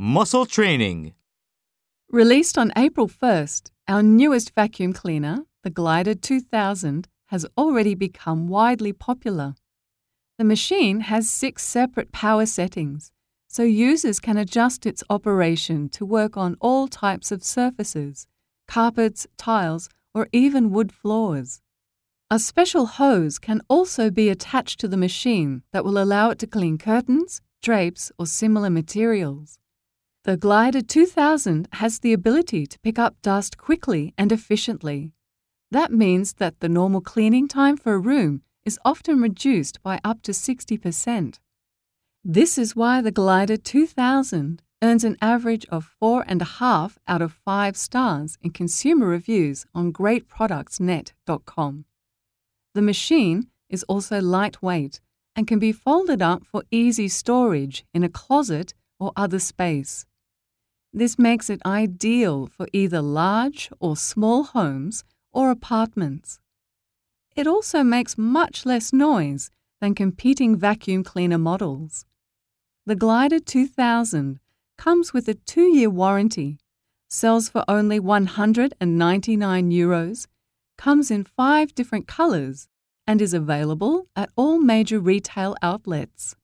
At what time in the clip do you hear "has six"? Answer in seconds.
11.00-11.64